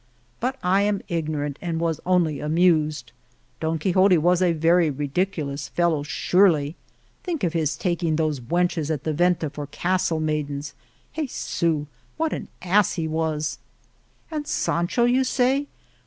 [0.39, 3.11] But I am ignorant and was only amused.
[3.59, 6.75] Don Quixote was a very ridiculous fellow surely!
[7.23, 10.73] Think of his tak ing those wenches at the venta for castle maidens!
[11.15, 11.85] Jesit,
[12.17, 13.59] what an ass he was!"
[14.31, 15.67] And Sancho, you say?